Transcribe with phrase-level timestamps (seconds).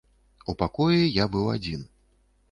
[0.53, 1.83] У пакоі я быў адзін.